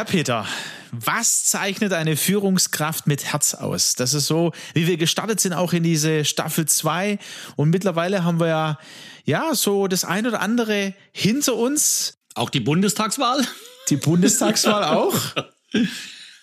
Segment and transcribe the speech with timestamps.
[0.00, 0.46] Ja, Peter,
[0.92, 3.96] was zeichnet eine Führungskraft mit Herz aus?
[3.96, 7.18] Das ist so, wie wir gestartet sind, auch in diese Staffel 2.
[7.56, 8.78] Und mittlerweile haben wir ja,
[9.26, 12.16] ja, so das ein oder andere hinter uns.
[12.34, 13.46] Auch die Bundestagswahl?
[13.90, 15.14] Die Bundestagswahl auch.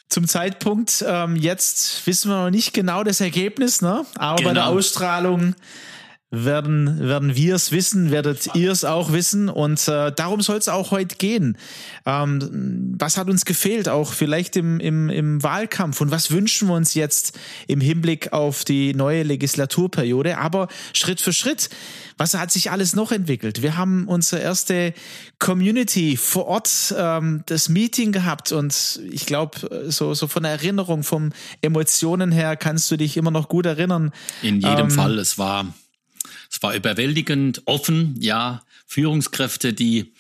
[0.08, 4.06] Zum Zeitpunkt ähm, jetzt wissen wir noch nicht genau das Ergebnis, ne?
[4.18, 4.50] Aber genau.
[4.50, 4.78] bei der genau.
[4.78, 5.56] Ausstrahlung
[6.30, 9.48] werden, werden wir es wissen, werdet ihr es auch wissen.
[9.48, 11.58] Und äh, darum soll es auch heute gehen.
[12.06, 16.02] Ähm, was hat uns gefehlt, auch vielleicht im, im, im Wahlkampf?
[16.02, 20.38] Und was wünschen wir uns jetzt im Hinblick auf die neue Legislaturperiode?
[20.38, 21.70] Aber Schritt für Schritt.
[22.18, 23.62] Was hat sich alles noch entwickelt?
[23.62, 24.94] Wir haben unsere erste
[25.40, 31.04] Community vor Ort, ähm, das Meeting gehabt und ich glaube, so, so von der Erinnerung,
[31.04, 34.12] vom Emotionen her kannst du dich immer noch gut erinnern.
[34.42, 35.68] In jedem ähm, Fall, es war
[36.58, 40.12] es war überwältigend, offen, ja, Führungskräfte, die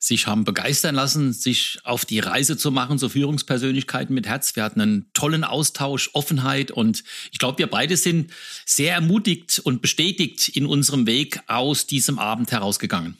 [0.00, 4.56] sich haben begeistern lassen, sich auf die Reise zu machen, so Führungspersönlichkeiten mit Herz.
[4.56, 8.32] Wir hatten einen tollen Austausch, Offenheit und ich glaube, wir beide sind
[8.66, 13.16] sehr ermutigt und bestätigt in unserem Weg aus diesem Abend herausgegangen.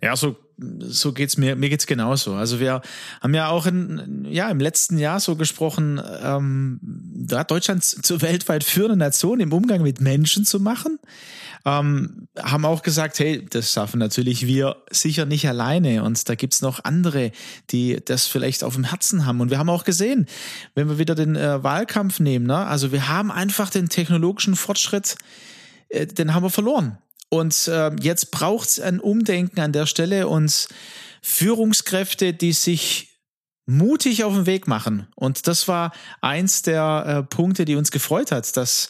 [0.00, 0.36] Ja, so
[0.80, 2.34] so geht's mir, mir geht's genauso.
[2.34, 2.82] Also wir
[3.20, 8.64] haben ja auch in, ja, im letzten Jahr so gesprochen, ähm, da Deutschland zur weltweit
[8.64, 10.98] führenden Nation im Umgang mit Menschen zu machen.
[11.64, 16.04] Ähm, haben auch gesagt, hey, das schaffen natürlich wir sicher nicht alleine.
[16.04, 17.32] Und da gibt's noch andere,
[17.70, 19.40] die das vielleicht auf dem Herzen haben.
[19.40, 20.26] Und wir haben auch gesehen,
[20.74, 22.66] wenn wir wieder den äh, Wahlkampf nehmen, ne?
[22.66, 25.16] also wir haben einfach den technologischen Fortschritt,
[25.88, 26.98] äh, den haben wir verloren.
[27.30, 30.68] Und äh, jetzt braucht es ein Umdenken an der Stelle und
[31.20, 33.08] Führungskräfte, die sich
[33.66, 35.06] mutig auf den Weg machen.
[35.14, 35.92] Und das war
[36.22, 38.88] eins der äh, Punkte, die uns gefreut hat, dass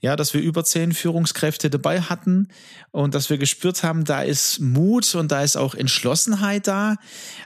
[0.00, 2.48] ja, dass wir über zehn Führungskräfte dabei hatten
[2.90, 6.96] und dass wir gespürt haben, da ist Mut und da ist auch Entschlossenheit da.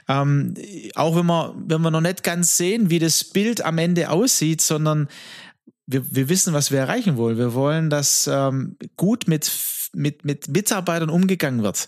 [0.07, 0.53] Ähm,
[0.95, 4.61] auch wenn wir, wenn wir noch nicht ganz sehen, wie das Bild am Ende aussieht,
[4.61, 5.07] sondern
[5.87, 7.37] wir, wir wissen, was wir erreichen wollen.
[7.37, 9.45] Wir wollen, dass ähm, gut mit
[9.93, 11.87] mit, mit Mitarbeitern umgegangen wird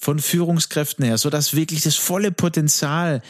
[0.00, 3.20] von Führungskräften her, so dass wirklich das volle Potenzial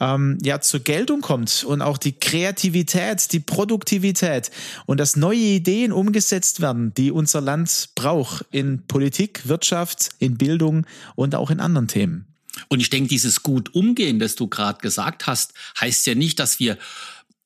[0.00, 4.50] ähm, ja zur Geltung kommt und auch die Kreativität, die Produktivität
[4.86, 10.84] und dass neue Ideen umgesetzt werden, die unser Land braucht in Politik, Wirtschaft, in Bildung
[11.14, 12.26] und auch in anderen Themen.
[12.68, 16.58] Und ich denke, dieses gut umgehen, das du gerade gesagt hast, heißt ja nicht, dass
[16.58, 16.76] wir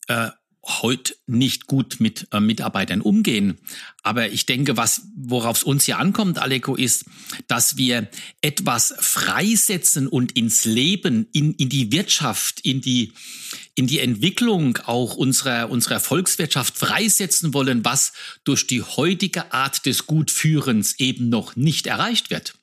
[0.09, 0.29] äh,
[0.65, 3.59] heute nicht gut mit äh, Mitarbeitern umgehen.
[4.03, 7.07] Aber ich denke, was, worauf es uns hier ankommt, Aleko, ist,
[7.49, 8.09] dass wir
[8.43, 13.13] etwas freisetzen und ins Leben, in, in die Wirtschaft, in die,
[13.75, 18.13] in die Entwicklung auch unserer, unserer Volkswirtschaft freisetzen wollen, was
[18.45, 22.55] durch die heutige Art des Gutführens eben noch nicht erreicht wird.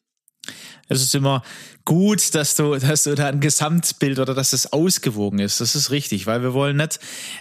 [0.90, 1.44] Es ist immer
[1.84, 5.59] gut, dass du, dass du da ein Gesamtbild oder dass es ausgewogen ist.
[5.62, 7.00] Das ist richtig, weil wir wollen nicht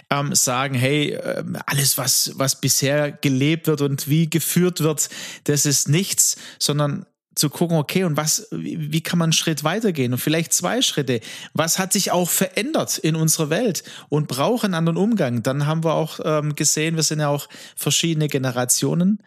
[0.09, 5.09] ähm, sagen, hey, äh, alles, was, was bisher gelebt wird und wie geführt wird,
[5.45, 7.05] das ist nichts, sondern
[7.37, 11.19] zu gucken, okay, und was, wie kann man einen Schritt weitergehen und vielleicht zwei Schritte?
[11.53, 15.43] Was hat sich auch verändert in unserer Welt und braucht einen anderen Umgang?
[15.43, 19.19] Dann haben wir auch ähm, gesehen, wir sind ja auch verschiedene Generationen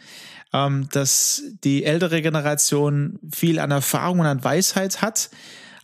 [0.53, 5.31] ähm, dass die ältere Generation viel an Erfahrung und an Weisheit hat,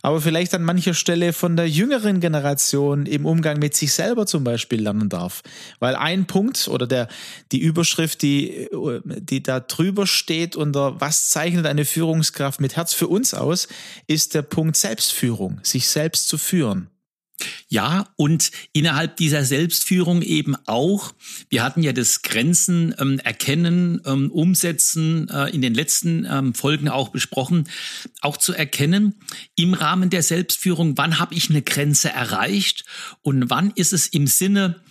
[0.01, 4.43] aber vielleicht an mancher Stelle von der jüngeren Generation im Umgang mit sich selber zum
[4.43, 5.43] Beispiel lernen darf.
[5.79, 7.07] Weil ein Punkt oder der,
[7.51, 8.69] die Überschrift, die,
[9.05, 13.67] die da drüber steht unter was zeichnet eine Führungskraft mit Herz für uns aus,
[14.07, 16.89] ist der Punkt Selbstführung, sich selbst zu führen.
[17.69, 21.13] Ja, und innerhalb dieser Selbstführung eben auch,
[21.49, 26.89] wir hatten ja das Grenzen ähm, erkennen, ähm, umsetzen, äh, in den letzten ähm, Folgen
[26.89, 27.69] auch besprochen,
[28.21, 29.15] auch zu erkennen,
[29.55, 32.85] im Rahmen der Selbstführung, wann habe ich eine Grenze erreicht
[33.21, 34.81] und wann ist es im Sinne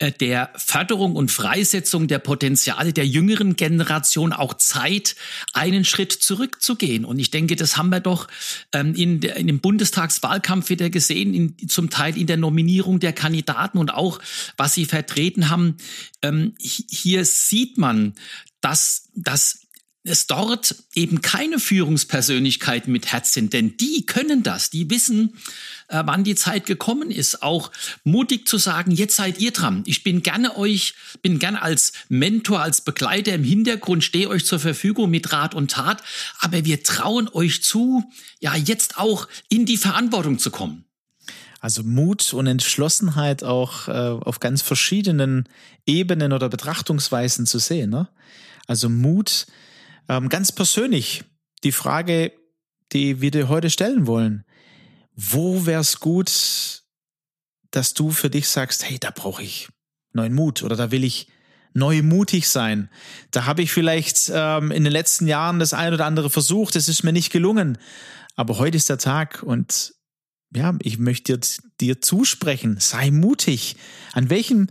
[0.00, 5.14] der Förderung und Freisetzung der Potenziale der jüngeren Generation auch Zeit,
[5.52, 7.04] einen Schritt zurückzugehen.
[7.04, 8.26] Und ich denke, das haben wir doch
[8.72, 13.12] ähm, in, der, in dem Bundestagswahlkampf wieder gesehen, in, zum Teil in der Nominierung der
[13.12, 14.18] Kandidaten und auch,
[14.56, 15.76] was sie vertreten haben.
[16.22, 18.14] Ähm, hier sieht man,
[18.60, 19.63] dass, dass
[20.04, 25.34] es dort eben keine Führungspersönlichkeiten mit Herz sind, denn die können das, die wissen,
[25.88, 27.72] äh, wann die Zeit gekommen ist, auch
[28.04, 29.82] mutig zu sagen, jetzt seid ihr dran.
[29.86, 34.58] Ich bin gerne euch, bin gerne als Mentor, als Begleiter im Hintergrund, stehe euch zur
[34.58, 36.02] Verfügung mit Rat und Tat,
[36.38, 38.04] aber wir trauen euch zu,
[38.40, 40.84] ja, jetzt auch in die Verantwortung zu kommen.
[41.60, 45.48] Also Mut und Entschlossenheit auch äh, auf ganz verschiedenen
[45.86, 47.88] Ebenen oder Betrachtungsweisen zu sehen.
[47.88, 48.06] Ne?
[48.66, 49.46] Also Mut,
[50.08, 51.24] ähm, ganz persönlich
[51.62, 52.32] die Frage,
[52.92, 54.44] die wir dir heute stellen wollen.
[55.14, 56.82] Wo wär's gut,
[57.70, 59.68] dass du für dich sagst, hey, da brauche ich
[60.12, 61.28] neuen Mut oder da will ich
[61.72, 62.88] neu mutig sein.
[63.32, 66.88] Da habe ich vielleicht ähm, in den letzten Jahren das ein oder andere versucht, es
[66.88, 67.78] ist mir nicht gelungen.
[68.36, 69.94] Aber heute ist der Tag und
[70.54, 71.48] ja, ich möchte dir,
[71.80, 73.76] dir zusprechen, sei mutig.
[74.12, 74.68] An welchem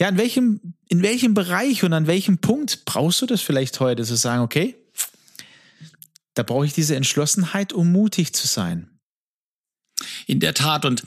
[0.00, 4.02] ja, in welchem, in welchem Bereich und an welchem Punkt brauchst du das vielleicht heute,
[4.02, 4.74] zu sagen, okay,
[6.34, 8.88] da brauche ich diese Entschlossenheit, um mutig zu sein.
[10.26, 10.86] In der Tat.
[10.86, 11.02] Und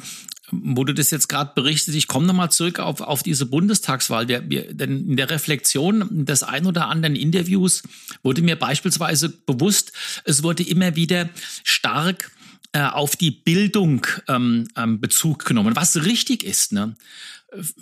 [0.52, 4.28] wo du das jetzt gerade berichtest, ich komme nochmal zurück auf, auf diese Bundestagswahl.
[4.28, 7.82] Wir, wir, denn in der Reflexion des ein oder anderen Interviews
[8.22, 9.92] wurde mir beispielsweise bewusst,
[10.26, 11.30] es wurde immer wieder
[11.64, 12.32] stark
[12.74, 16.74] äh, auf die Bildung ähm, ähm, Bezug genommen, was richtig ist.
[16.74, 16.96] Ne?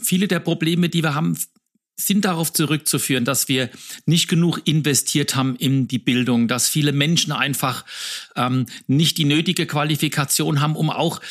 [0.01, 1.37] Viele der Probleme, die wir haben,
[1.97, 3.69] sind darauf zurückzuführen, dass wir
[4.05, 7.85] nicht genug investiert haben in die Bildung, dass viele Menschen einfach
[8.35, 11.21] ähm, nicht die nötige Qualifikation haben, um auch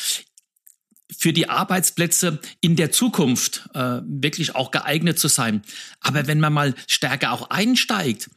[1.17, 5.61] für die Arbeitsplätze in der Zukunft äh, wirklich auch geeignet zu sein.
[5.99, 8.29] Aber wenn man mal stärker auch einsteigt,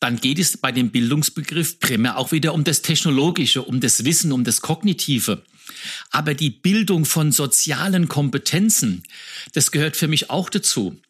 [0.00, 4.32] dann geht es bei dem Bildungsbegriff primär auch wieder um das Technologische, um das Wissen,
[4.32, 5.42] um das Kognitive.
[6.10, 9.02] Aber die Bildung von sozialen Kompetenzen,
[9.52, 11.00] das gehört für mich auch dazu.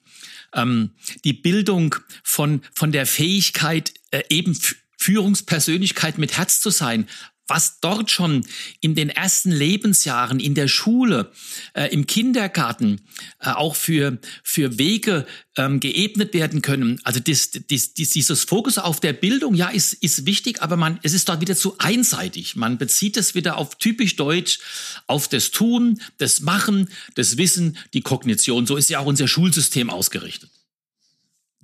[0.54, 0.90] Ähm,
[1.24, 4.58] die Bildung von, von der Fähigkeit, äh, eben
[4.98, 7.08] Führungspersönlichkeit mit Herz zu sein,
[7.48, 8.44] was dort schon
[8.80, 11.30] in den ersten Lebensjahren in der Schule,
[11.74, 13.00] äh, im Kindergarten
[13.40, 15.26] äh, auch für, für Wege
[15.56, 17.00] ähm, geebnet werden können.
[17.04, 21.12] Also das, das, dieses Fokus auf der Bildung, ja, ist, ist wichtig, aber man, es
[21.12, 22.56] ist dort wieder zu einseitig.
[22.56, 24.58] Man bezieht es wieder auf typisch Deutsch,
[25.06, 28.66] auf das Tun, das Machen, das Wissen, die Kognition.
[28.66, 30.50] So ist ja auch unser Schulsystem ausgerichtet.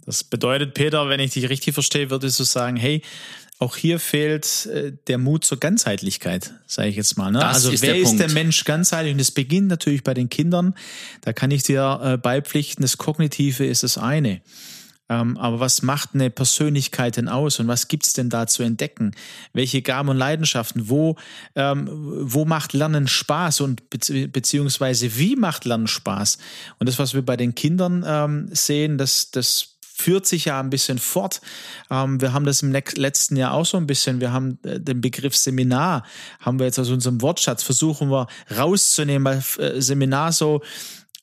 [0.05, 3.03] Das bedeutet, Peter, wenn ich dich richtig verstehe, würdest du sagen, hey,
[3.59, 7.31] auch hier fehlt äh, der Mut zur Ganzheitlichkeit, sage ich jetzt mal.
[7.31, 7.45] Ne?
[7.47, 8.21] also ist wer der ist Punkt.
[8.21, 9.15] der Mensch ganzheitlich?
[9.15, 10.75] Und es beginnt natürlich bei den Kindern.
[11.21, 14.41] Da kann ich dir äh, beipflichten, das Kognitive ist das eine.
[15.09, 19.15] Ähm, aber was macht eine Persönlichkeit denn aus und was gibt's denn da zu entdecken?
[19.53, 20.89] Welche Gaben und Leidenschaften?
[20.89, 21.17] Wo,
[21.55, 26.39] ähm, wo macht Lernen Spaß und bezieh beziehungsweise wie macht Lernen Spaß?
[26.79, 29.72] Und das, was wir bei den Kindern ähm, sehen, das, das
[30.03, 31.41] führt sich ja ein bisschen fort.
[31.91, 34.21] Ähm, wir haben das im letzten Jahr auch so ein bisschen.
[34.21, 36.05] Wir haben äh, den Begriff Seminar,
[36.41, 38.27] haben wir jetzt aus unserem Wortschatz, versuchen wir
[38.57, 40.61] rauszunehmen, weil äh, Seminar so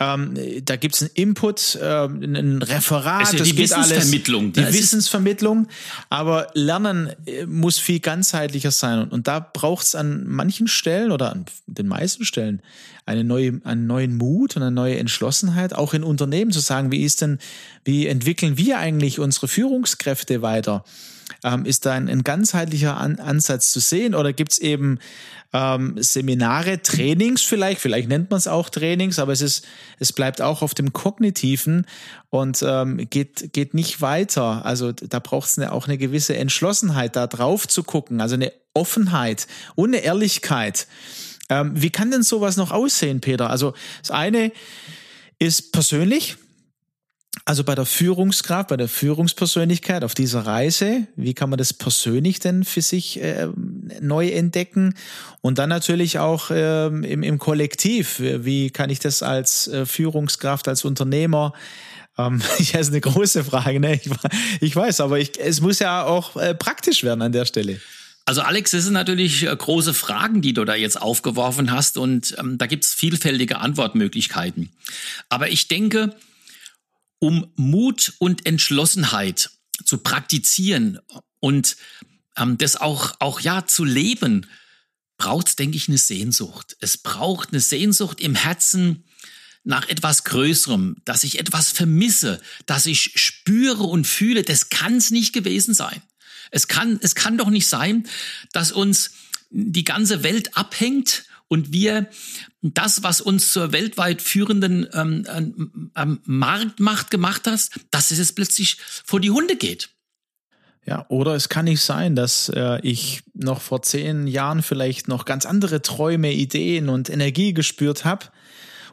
[0.02, 3.34] ähm, da gibt es einen Input, äh, ein Referat.
[3.34, 4.54] Also die Wissensvermittlung.
[4.54, 5.68] Die Wissensvermittlung.
[6.10, 9.00] Aber Lernen äh, muss viel ganzheitlicher sein.
[9.00, 12.62] Und, und da braucht es an manchen Stellen oder an den meisten Stellen
[13.06, 17.04] eine neue, einen neuen Mut und eine neue Entschlossenheit, auch in Unternehmen zu sagen, wie
[17.04, 17.40] ist denn,
[17.84, 20.86] wie entwickeln wir eigentlich unsere Führungskräfte weiter?
[21.44, 25.00] Ähm, ist da ein, ein ganzheitlicher An Ansatz zu sehen oder gibt es eben
[25.52, 29.66] ähm, Seminare, Trainings vielleicht, vielleicht nennt man es auch Trainings, aber es ist,
[29.98, 31.88] es bleibt auch auf dem Kognitiven
[32.30, 34.66] und ähm, geht, geht nicht weiter.
[34.66, 39.48] Also da braucht es auch eine gewisse Entschlossenheit, da drauf zu gucken, also eine Offenheit
[39.76, 40.88] und eine Ehrlichkeit.
[41.50, 43.50] Ähm, wie kann denn sowas noch aussehen, Peter?
[43.50, 44.52] Also das eine
[45.40, 46.38] ist persönlich,
[47.50, 52.40] also bei der Führungskraft, bei der Führungspersönlichkeit auf dieser Reise, wie kann man das persönlich
[52.40, 53.48] denn für sich äh,
[54.02, 54.94] neu entdecken?
[55.42, 60.68] Und dann natürlich auch äh, im, im Kollektiv, wie kann ich das als äh, Führungskraft,
[60.68, 61.54] als Unternehmer
[62.20, 63.96] ähm, ist eine große Frage, ne?
[63.96, 64.12] Ich,
[64.62, 67.82] ich weiß, aber ich, es muss ja auch äh, praktisch werden an der Stelle.
[68.26, 72.36] Also Alex, das sind natürlich äh, große Fragen, die du da jetzt aufgeworfen hast und
[72.38, 74.70] ähm, da gibt es vielfältige Antwortmöglichkeiten.
[75.30, 76.14] Aber ich denke,
[77.20, 79.52] um Mut und Entschlossenheit
[79.86, 81.00] zu praktizieren
[81.40, 81.78] und
[82.38, 84.48] ähm, das auch, auch ja zu leben,
[85.18, 86.78] braucht es, denke ich, eine Sehnsucht.
[86.80, 89.04] Es braucht eine Sehnsucht im Herzen
[89.64, 95.12] nach etwas Größerem, dass ich etwas vermisse, dass ich spüre und fühle, das kann es
[95.12, 96.02] nicht gewesen sein.
[96.52, 98.08] Es kann, es kann doch nicht sein,
[98.54, 99.12] dass uns
[99.52, 102.08] die ganze Welt abhängt und wir
[102.62, 108.36] das, was uns zur weltweit führenden ähm, ähm, ähm Marktmacht gemacht hat, dass es jetzt
[108.36, 109.90] plötzlich vor die Hunde geht.
[110.86, 115.26] Ja, oder es kann nicht sein, dass äh, ich noch vor zehn Jahren vielleicht noch
[115.26, 118.28] ganz andere Träume, Ideen und Energie gespürt habe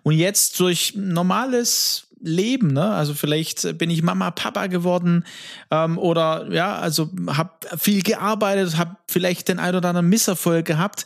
[0.03, 2.93] und jetzt durch normales Leben, ne?
[2.93, 5.25] Also vielleicht bin ich Mama, Papa geworden
[5.71, 11.05] ähm, oder ja, also habe viel gearbeitet, habe vielleicht den ein oder anderen Misserfolg gehabt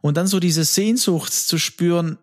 [0.00, 2.18] und dann so diese Sehnsucht zu spüren,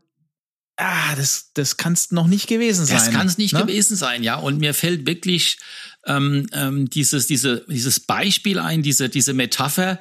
[0.77, 2.97] ah, das, das kann es noch nicht gewesen sein.
[2.97, 3.61] Das kann es nicht ne?
[3.61, 4.35] gewesen sein, ja.
[4.35, 5.59] Und mir fällt wirklich
[6.05, 9.99] ähm, ähm, dieses, diese, dieses Beispiel ein, diese, diese Metapher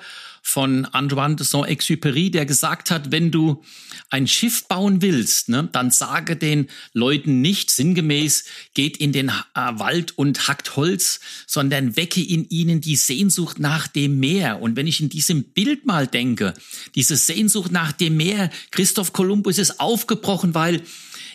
[0.48, 3.62] von Antoine de Saint-Exupéry, der gesagt hat, wenn du
[4.08, 9.32] ein Schiff bauen willst, ne, dann sage den Leuten nicht sinngemäß, geht in den äh,
[9.54, 14.62] Wald und hackt Holz, sondern wecke in ihnen die Sehnsucht nach dem Meer.
[14.62, 16.54] Und wenn ich in diesem Bild mal denke,
[16.94, 20.80] diese Sehnsucht nach dem Meer, Christoph Kolumbus ist aufgebrochen, weil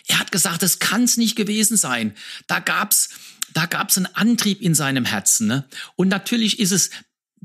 [0.08, 2.14] er hat gesagt, das kann es nicht gewesen sein.
[2.48, 3.10] Da gab's
[3.52, 5.46] da gab's einen Antrieb in seinem Herzen.
[5.46, 5.64] Ne?
[5.94, 6.90] Und natürlich ist es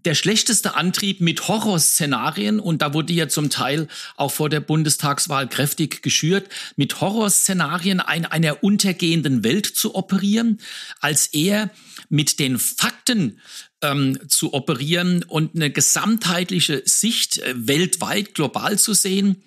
[0.05, 5.47] der schlechteste Antrieb mit Horrorszenarien, und da wurde ja zum Teil auch vor der Bundestagswahl
[5.47, 10.59] kräftig geschürt, mit Horrorszenarien ein, einer untergehenden Welt zu operieren,
[10.99, 11.69] als er
[12.09, 13.39] mit den Fakten
[13.81, 19.43] ähm, zu operieren und eine gesamtheitliche Sicht äh, weltweit, global zu sehen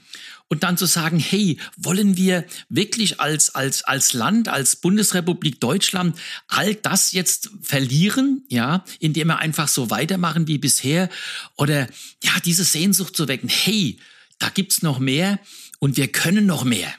[0.48, 6.18] und dann zu sagen, hey, wollen wir wirklich als, als, als Land, als Bundesrepublik Deutschland
[6.48, 11.08] all das jetzt verlieren, ja, indem wir einfach so weitermachen wie bisher
[11.56, 11.88] oder
[12.22, 13.98] ja, diese Sehnsucht zu wecken, hey,
[14.38, 15.38] da gibt's noch mehr
[15.78, 16.92] und wir können noch mehr.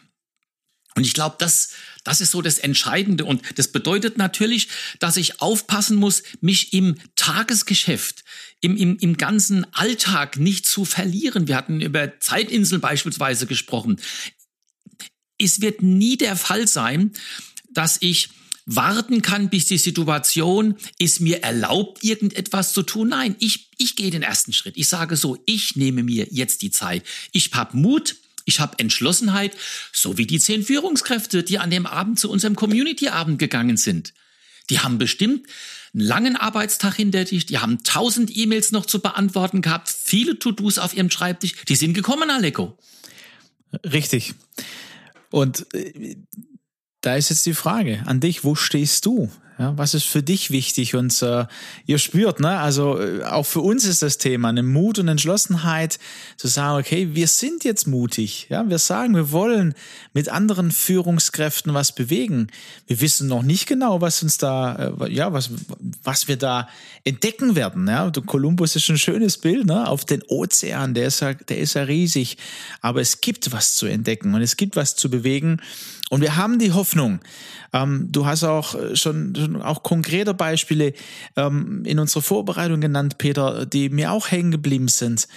[0.95, 1.69] Und ich glaube, das,
[2.03, 3.25] das ist so das Entscheidende.
[3.25, 4.67] Und das bedeutet natürlich,
[4.99, 8.22] dass ich aufpassen muss, mich im Tagesgeschäft,
[8.63, 11.47] im, im, im ganzen Alltag nicht zu verlieren.
[11.49, 13.99] Wir hatten über Zeitinseln beispielsweise gesprochen.
[15.37, 17.11] Es wird nie der Fall sein,
[17.71, 18.29] dass ich
[18.65, 23.09] warten kann, bis die Situation es mir erlaubt, irgendetwas zu tun.
[23.09, 24.77] Nein, ich, ich gehe den ersten Schritt.
[24.77, 27.03] Ich sage so, ich nehme mir jetzt die Zeit.
[27.33, 28.15] Ich habe Mut,
[28.45, 29.57] ich habe Entschlossenheit,
[29.91, 34.13] so wie die zehn Führungskräfte, die an dem Abend zu unserem Community-Abend gegangen sind.
[34.69, 35.47] Die haben bestimmt
[35.93, 40.79] einen langen Arbeitstag hinter dich, die haben tausend E-Mails noch zu beantworten gehabt, viele To-Dos
[40.79, 42.77] auf ihrem Schreibtisch, die sind gekommen, Aleko.
[43.83, 44.33] Richtig.
[45.29, 46.15] Und äh,
[47.01, 49.31] da ist jetzt die Frage an dich, wo stehst du?
[49.59, 50.95] Ja, was ist für dich wichtig?
[50.95, 51.45] Und äh,
[51.85, 55.99] ihr spürt, ne, also äh, auch für uns ist das Thema eine Mut und Entschlossenheit
[56.37, 58.47] zu sagen, okay, wir sind jetzt mutig.
[58.49, 59.75] Ja, wir sagen, wir wollen
[60.13, 62.47] mit anderen Führungskräften was bewegen.
[62.87, 65.51] Wir wissen noch nicht genau, was uns da, äh, ja, was,
[66.03, 66.67] was wir da
[67.03, 67.87] entdecken werden.
[67.87, 70.95] Ja, Kolumbus ist ein schönes Bild, ne, auf den Ozean.
[70.95, 72.37] Der ist ja, der ist ja riesig.
[72.81, 75.61] Aber es gibt was zu entdecken und es gibt was zu bewegen.
[76.09, 77.21] Und wir haben die Hoffnung.
[77.73, 80.93] Ähm, du hast auch äh, schon, schon auch konkrete Beispiele
[81.35, 85.27] ähm, in unserer Vorbereitung genannt, Peter, die mir auch hängen geblieben sind.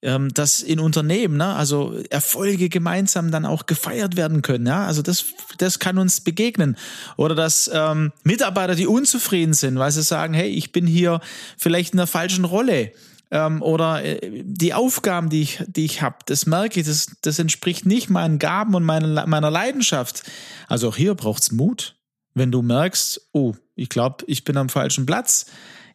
[0.00, 4.64] Ähm, dass in Unternehmen, ne, also Erfolge gemeinsam dann auch gefeiert werden können.
[4.64, 5.24] Ja, also das,
[5.56, 6.76] das kann uns begegnen.
[7.16, 11.20] Oder dass ähm, Mitarbeiter, die unzufrieden sind, weil sie sagen, hey, ich bin hier
[11.56, 12.92] vielleicht in der falschen Rolle
[13.30, 17.38] ähm, oder äh, die Aufgaben, die ich, die ich habe, das merke ich, das, das
[17.38, 20.22] entspricht nicht meinen Gaben und meiner, meiner Leidenschaft.
[20.68, 21.97] Also auch hier braucht's Mut.
[22.34, 25.46] Wenn du merkst, oh, ich glaube, ich bin am falschen Platz,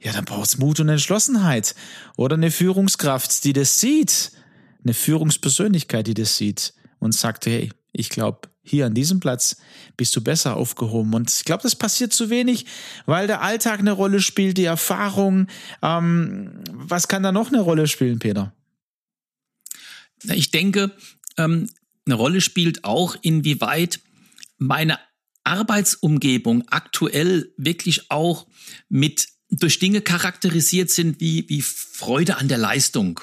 [0.01, 1.75] ja, dann braucht's Mut und Entschlossenheit.
[2.17, 4.31] Oder eine Führungskraft, die das sieht,
[4.83, 9.57] eine Führungspersönlichkeit, die das sieht und sagt, hey, ich glaube, hier an diesem Platz
[9.97, 11.13] bist du besser aufgehoben.
[11.13, 12.65] Und ich glaube, das passiert zu wenig,
[13.05, 15.47] weil der Alltag eine Rolle spielt, die Erfahrung.
[15.81, 18.53] Ähm, was kann da noch eine Rolle spielen, Peter?
[20.23, 20.91] Ich denke,
[21.37, 21.69] ähm,
[22.05, 23.99] eine Rolle spielt auch, inwieweit
[24.57, 24.97] meine
[25.43, 28.47] Arbeitsumgebung aktuell wirklich auch
[28.89, 33.19] mit durch Dinge charakterisiert sind wie, wie Freude an der Leistung,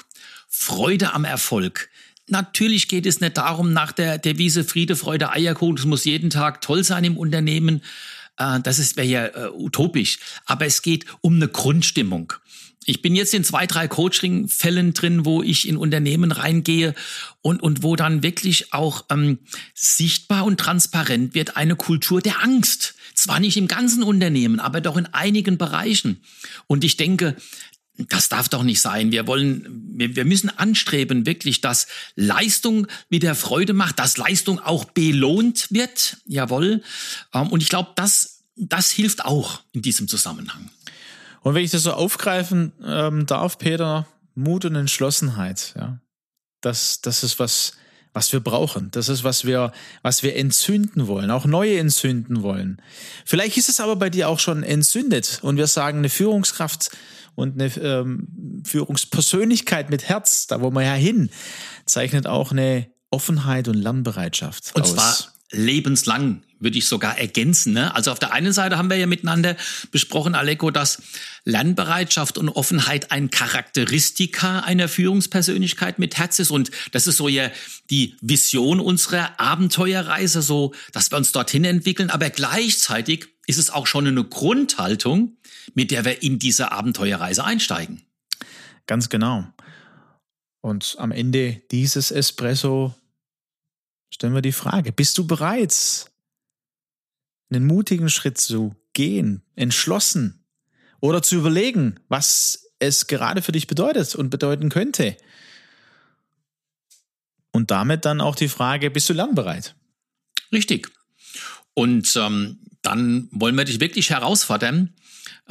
[0.47, 1.89] Freude am Erfolg,
[2.31, 6.61] Natürlich geht es nicht darum, nach der Devise Friede, Freude, Eierkuchen, es muss jeden Tag
[6.61, 7.81] toll sein im Unternehmen.
[8.37, 10.17] Äh, das wäre ja äh, utopisch.
[10.45, 12.31] Aber es geht um eine Grundstimmung.
[12.85, 16.95] Ich bin jetzt in zwei, drei Coaching-Fällen drin, wo ich in Unternehmen reingehe
[17.41, 19.37] und, und wo dann wirklich auch ähm,
[19.75, 22.95] sichtbar und transparent wird eine Kultur der Angst.
[23.13, 26.23] Zwar nicht im ganzen Unternehmen, aber doch in einigen Bereichen.
[26.65, 27.35] Und ich denke,
[28.09, 29.11] das darf doch nicht sein.
[29.11, 31.85] Wir wollen, wir, wir müssen anstreben, wirklich, dass
[32.15, 36.17] Leistung wieder Freude macht, dass Leistung auch belohnt wird.
[36.25, 36.81] Jawohl.
[37.33, 40.71] Ähm, und ich glaube, das, das hilft auch in diesem Zusammenhang.
[41.41, 45.99] Und wenn ich das so aufgreifen ähm, darf, Peter, Mut und Entschlossenheit, ja,
[46.61, 47.73] das, das ist was,
[48.13, 48.89] was wir brauchen.
[48.91, 49.71] Das ist, was wir,
[50.01, 52.81] was wir entzünden wollen, auch neue entzünden wollen.
[53.25, 56.91] Vielleicht ist es aber bei dir auch schon entzündet und wir sagen, eine Führungskraft
[57.35, 61.29] und eine ähm, Führungspersönlichkeit mit Herz, da wo wir ja hin,
[61.85, 64.93] zeichnet auch eine Offenheit und Lernbereitschaft und aus.
[64.93, 67.73] Zwar lebenslang, würde ich sogar ergänzen.
[67.73, 67.93] Ne?
[67.95, 69.57] Also auf der einen Seite haben wir ja miteinander
[69.91, 71.01] besprochen, Aleko, dass
[71.43, 76.51] Lernbereitschaft und Offenheit ein Charakteristika einer Führungspersönlichkeit mit Herz ist.
[76.51, 77.51] Und das ist so ja
[77.89, 82.09] die Vision unserer Abenteuerreise, so dass wir uns dorthin entwickeln.
[82.09, 85.37] Aber gleichzeitig ist es auch schon eine Grundhaltung,
[85.73, 88.03] mit der wir in diese Abenteuerreise einsteigen.
[88.87, 89.47] Ganz genau.
[90.61, 92.93] Und am Ende dieses Espresso
[94.11, 96.05] stellen wir die Frage, bist du bereit,
[97.49, 100.45] einen mutigen Schritt zu gehen, entschlossen
[100.99, 105.17] oder zu überlegen, was es gerade für dich bedeutet und bedeuten könnte?
[107.51, 109.75] Und damit dann auch die Frage, bist du lernbereit?
[110.51, 110.89] Richtig.
[111.73, 114.93] Und ähm, dann wollen wir dich wirklich herausfordern,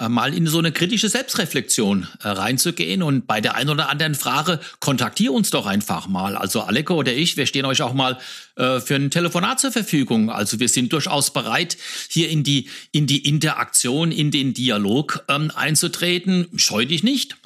[0.08, 4.60] mal in so eine kritische Selbstreflexion äh, reinzugehen und bei der einen oder anderen Frage
[4.80, 6.36] kontaktier uns doch einfach mal.
[6.36, 8.18] Also Aleko oder ich, wir stehen euch auch mal
[8.56, 10.30] äh, für ein Telefonat zur Verfügung.
[10.30, 11.76] Also wir sind durchaus bereit,
[12.08, 16.46] hier in die, in die Interaktion, in den Dialog ähm, einzutreten.
[16.56, 17.36] Scheu dich nicht.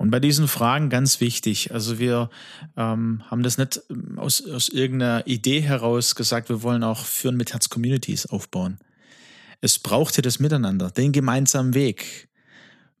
[0.00, 2.30] Und bei diesen Fragen ganz wichtig, also wir
[2.74, 7.36] ähm, haben das nicht ähm, aus, aus irgendeiner Idee heraus gesagt, wir wollen auch Führen
[7.36, 8.78] mit Herz Communities aufbauen.
[9.60, 12.28] Es brauchte das Miteinander, den gemeinsamen Weg.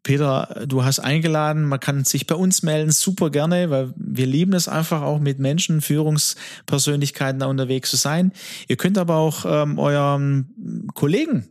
[0.02, 4.54] Peter, du hast eingeladen, man kann sich bei uns melden, super gerne, weil wir lieben
[4.54, 8.32] es einfach auch mit Menschen, Führungspersönlichkeiten da unterwegs zu sein.
[8.66, 11.50] Ihr könnt aber auch ähm, euren Kollegen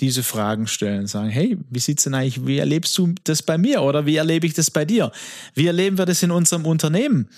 [0.00, 3.82] diese Fragen stellen, sagen, hey, wie sieht's denn eigentlich, wie erlebst du das bei mir
[3.82, 5.12] oder wie erlebe ich das bei dir?
[5.54, 7.28] Wie erleben wir das in unserem Unternehmen?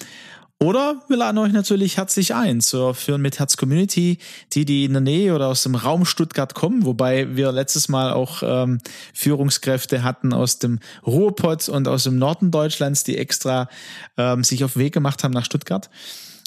[0.58, 4.16] Oder wir laden euch natürlich herzlich ein zur Führen mit Herz Community,
[4.54, 8.10] die, die in der Nähe oder aus dem Raum Stuttgart kommen, wobei wir letztes Mal
[8.10, 8.78] auch ähm,
[9.12, 13.68] Führungskräfte hatten aus dem Ruhrpott und aus dem Norden Deutschlands, die extra
[14.16, 15.90] ähm, sich auf Weg gemacht haben nach Stuttgart.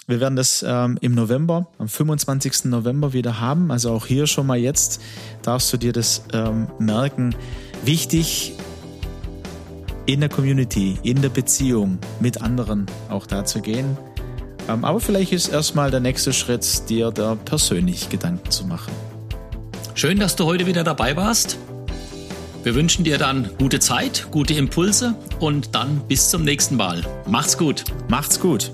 [0.08, 2.66] Wir werden das ähm, im November, am 25.
[2.66, 3.70] November wieder haben.
[3.70, 5.00] Also auch hier schon mal jetzt
[5.44, 7.36] darfst du dir das ähm, merken.
[7.86, 8.56] Wichtig,
[10.14, 13.96] in der Community, in der Beziehung mit anderen auch da zu gehen.
[14.68, 18.92] Ähm, aber vielleicht ist erstmal der nächste Schritt, dir da persönlich Gedanken zu machen.
[19.94, 21.58] Schön, dass du heute wieder dabei warst.
[22.64, 27.04] Wir wünschen dir dann gute Zeit, gute Impulse und dann bis zum nächsten Mal.
[27.28, 27.84] Macht's gut.
[28.08, 28.72] Macht's gut.